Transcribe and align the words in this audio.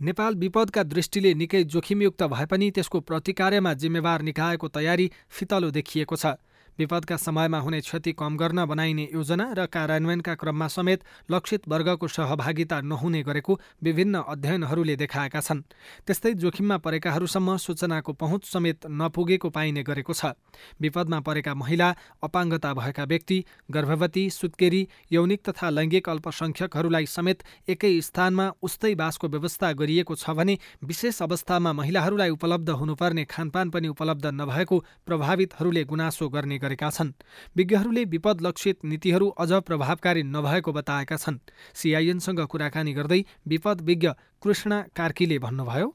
नेपाल 0.00 0.34
विपदका 0.34 0.82
दृष्टिले 0.82 1.32
निकै 1.34 1.62
जोखिमयुक्त 1.64 2.22
भए 2.24 2.46
पनि 2.46 2.70
त्यसको 2.70 3.00
प्रतिकार्यमा 3.00 3.72
जिम्मेवार 3.74 4.22
निकायको 4.22 4.68
तयारी 4.68 5.10
फितलो 5.28 5.70
देखिएको 5.70 6.16
छ। 6.16 6.38
विपदका 6.78 7.16
समयमा 7.18 7.58
हुने 7.58 7.80
क्षति 7.80 8.12
कम 8.12 8.36
गर्न 8.36 8.64
बनाइने 8.66 9.08
योजना 9.12 9.46
र 9.52 9.66
कार्यान्वयनका 9.68 10.34
क्रममा 10.34 10.68
समेत 10.68 11.04
लक्षित 11.30 11.68
वर्गको 11.68 12.08
सहभागिता 12.08 12.80
नहुने 12.82 13.22
गरेको 13.22 13.58
विभिन्न 13.82 14.22
अध्ययनहरूले 14.28 14.96
देखाएका 14.96 15.40
छन्। 15.40 15.62
त्यस्तै 16.06 16.32
जोखिममा 16.34 16.76
परेकाहरूसम्म 16.78 17.56
सूचनाको 17.58 18.12
पहुँच 18.14 18.44
समेत 18.46 18.86
नपुगेको 18.88 19.50
पाइने 19.50 19.82
गरेको 19.82 20.12
छ। 20.12 20.32
विपदमा 20.80 21.20
परेका 21.20 21.54
महिला 21.54 21.88
अपाङ्गता 22.22 22.72
भएका 22.74 23.04
व्यक्ति 23.04 23.44
गर्भवती 23.70 24.28
सुत्केरी 24.30 24.82
यौनिक 25.12 25.40
तथा 25.48 25.70
लैङ्गिक 25.70 26.08
अल्पसंख्यकहरूलाई 26.08 27.06
समेत 27.08 27.42
एकै 27.68 27.92
स्थानमा 28.00 28.46
उस्तै 28.62 28.94
बासको 28.94 29.28
व्यवस्था 29.28 29.72
गरिएको 29.74 30.14
छ 30.14 30.30
भने 30.30 30.58
विशेष 30.84 31.22
अवस्थामा 31.22 31.72
महिलाहरूलाई 31.72 32.30
उपलब्ध 32.30 32.70
हुनुपर्ने 32.78 33.24
खानपान 33.26 33.70
पनि 33.70 33.88
उपलब्ध 33.88 34.26
नभएको 34.34 34.78
प्रभावितहरूले 35.06 35.84
गुनासो 35.84 36.28
गर्ने 36.28 36.58
गरेका 36.68 36.90
छन्। 36.90 37.12
विज्ञहरूले 37.56 38.04
विपद 38.14 38.46
लक्षित 38.46 38.84
नीतिहरू 38.84 39.28
अझ 39.38 39.52
प्रभावकारी 39.68 40.22
नभएको 40.22 40.72
बताएका 40.72 41.16
छन्। 41.16 41.42
सिआइएनसँग 41.74 42.40
कुराकानी 42.46 42.92
गर्दै 42.92 43.20
विपद 43.48 43.80
विज्ञ 43.88 44.08
कृष्ण 44.42 44.82
कार्कीले 44.96 45.38
भन्नुभयो। 45.38 45.94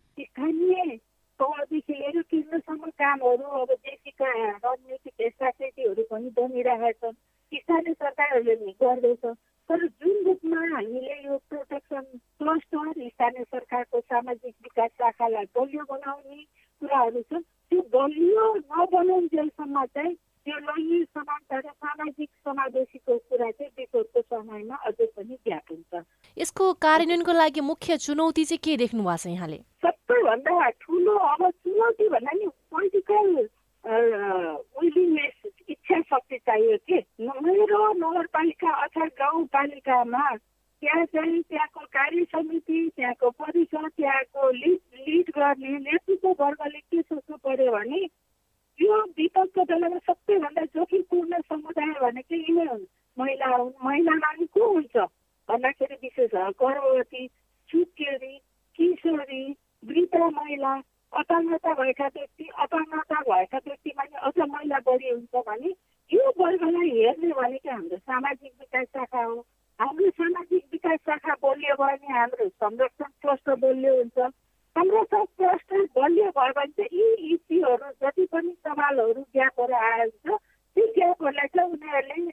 कामहरू 2.94 3.46
अब 3.60 3.72
देशीका 3.72 4.28
रणनीतिक 4.64 5.32
स्ट्राटेजीहरू 5.32 6.04
पनि 6.12 6.30
बनिरहेका 6.38 7.10
स्थानीय 7.54 7.94
सरकारहरूले 7.94 8.56
गर्दैछ। 8.82 9.24
तर 9.70 9.86
जुन 9.88 10.16
रूपमा 10.26 10.60
हामीले 10.74 11.16
यो 11.26 11.38
प्रोटेक्सन 11.50 12.06
क्लस्टर 12.40 13.08
स्थानीय 13.08 13.44
सरकारको 13.44 14.00
सामाजिक 14.00 14.56
विकास 14.64 14.92
शाखालाई 15.02 15.46
बलियो 15.58 15.84
बनाउने 15.92 16.40
कुराहरू 16.82 17.22
छ 17.22 17.42
त्यो 17.42 17.82
बलियो 17.96 18.46
नबनाउन्जेलसम्म 18.56 19.86
चाहिँ 19.86 20.14
त्यो 20.46 20.58
लैङ्गिक 20.60 21.08
समानता 21.18 21.58
र 21.60 21.70
सामाजिक 21.72 22.30
समावेशीको 22.30 23.18
कुरा 23.18 23.50
चाहिँ 23.52 23.72
विगतको 23.78 24.22
समयमा 24.22 24.76
अझै 24.90 25.06
पनि 25.18 25.36
ग्याप 25.48 25.72
हुन्छ 25.72 26.04
यसको 26.38 26.72
कार्यान्वयनको 26.86 27.34
लागि 27.34 27.62
मुख्य 27.72 27.98
चुनौती 28.06 28.46
चाहिँ 28.46 28.60
के 28.64 28.78
देख्नु 28.84 29.04
भएको 29.04 29.18
छ 29.24 29.28
यहाँले? 29.28 29.60
सबैभन्दा 29.86 30.70
ठुलो 30.84 31.16
अब 31.32 31.50
चुनौती 31.50 32.10
भन्दा 32.10 32.32
नि 32.40 32.48
पोलिटिकल 32.72 33.30
विलिङनेस 34.84 35.38
इच्छा 35.70 36.00
शक्ति 36.02 36.38
चाहियो 36.38 36.78
कि? 36.90 37.00
मेरो 37.22 37.82
नगरपालिका 38.04 38.72
अथवा 38.84 39.08
गाउँपालिकामा 39.22 40.26
त्यहाँ 40.36 41.06
चाहिँ 41.06 41.42
त्यहाँको 41.42 41.86
कार्य 41.96 42.24
समिति 42.32 42.80
त्यहाँको 42.96 43.30
परिषद 43.40 43.88
त्यहाँको 43.98 44.50
लिड 44.52 44.80
लिड 45.08 45.32
गर्ने 45.38 45.78
नेतृत्व 45.80 46.36
वर्गले 46.44 46.80
के 46.80 47.02
सोच्नु 47.02 47.38
पर्यो 47.40 47.72
भने 47.72 48.02
यो 48.84 48.96
विपदको 49.18 49.64
बेलामा 49.72 49.98
सबैभन्दा 50.08 50.64
जोखिमपूर्ण 50.76 51.42
समुदाय 51.50 51.94
भनेको 52.02 52.36
यिनै 52.36 52.66
हुन् 52.72 52.86
महिला 53.18 53.56
हुन् 53.56 53.74
महिलामा 53.86 54.32
को 54.56 54.72
हुन्छ? 54.72 54.96
भन्दाखेरि 55.50 55.96
विशेष 56.04 56.34
गर्भवती 56.62 57.28
सुत्केरी 57.70 58.34
किशोरी 58.76 59.44
वृद्ध 59.86 60.16
महिला 60.16 60.74
अपाङ्गता 61.14 61.74
भएका 61.74 62.08
व्यक्ति 62.16 62.50
अपाङ्गता 62.66 63.20
भएका 63.30 63.58
व्यक्तिमा 63.68 64.04
नि 64.04 64.18
अझ 64.28 64.50
महिला 64.50 64.80
बढी 64.88 65.10
हुन्छ 65.10 65.44
भने 65.48 65.74
यो 66.12 66.30
वर्गलाई 66.38 66.90
हेर्ने 66.90 67.32
भनेको 67.40 67.70
हाम्रो 67.72 67.98
सामाजिक 67.98 68.54
विकास 68.60 68.88
शाखा 68.98 69.24
हो। 69.24 69.36
हाम्रो 69.80 70.10
सामाजिक 70.10 70.64
विकास 70.72 71.00
शाखा 71.10 71.34
बोलियो 71.42 71.76
भने 71.76 72.14
हाम्रो 72.20 72.48
संरक्षण 72.50 73.12
क्लस्टर 73.22 73.56
बोलियो 73.66 73.96
हुन्छ। 73.98 74.34
हाम्रो 74.76 75.04
क्लस्टर 75.14 75.82
बलियो 75.98 76.30
भयो 76.38 76.54
भने 76.58 76.72
चाहिँ 76.78 77.00
यी 77.00 77.34
इस्युहरू 77.34 77.90
जति 78.02 78.26
पनि 78.32 78.52
सवालहरू 78.68 79.22
ग्यापहरू 79.36 79.76
आएको 79.76 80.36
छ 80.36 80.40
त्यो 80.78 80.86
ग्यापहरूलाई 80.96 81.48
चाहिँ 81.56 81.72
उनीहरूले 81.72 82.32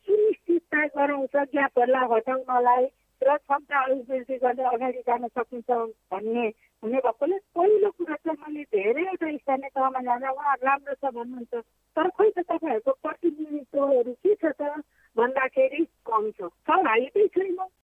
सुनिश्चितता 0.00 0.86
गराउँछ 0.96 1.36
ग्यापहरूलाई 1.52 2.08
हटाउनलाई 2.12 2.86
र 3.22 3.36
क्षमता 3.36 3.82
अभिवृद्धि 3.84 4.36
गर्ने 4.44 4.64
अगाडि 4.64 5.02
जान 5.08 5.26
सकिन्छ 5.28 5.70
भन्ने 6.12 6.46
हुने 6.82 6.98
भएकोले 6.98 7.38
पहिलो 7.54 7.90
कुरा 7.98 8.16
चाहिँ 8.16 8.38
मैले 8.42 8.62
धेरैवटा 8.72 9.36
स्थानीय 9.36 9.70
तहमा 9.76 10.00
जाँदा 10.08 10.30
उहाँहरू 10.30 10.66
राम्रो 10.66 10.94
छ 10.94 11.12
भन्नुहुन्छ। 11.14 11.54
तर 11.96 12.08
खोइ 12.16 12.30
त 12.30 12.38
तपाईँहरूको 12.48 12.92
प्रतिनिधित्वहरू 13.02 14.12
के 14.24 14.34
छ 14.34 14.52
त 14.58 14.72
भन्दाखेरि 15.16 15.84
कम 16.08 16.30
छ। 16.30 16.50
सर 16.66 16.86
हालेकै 16.88 17.26
छैन। 17.36 17.56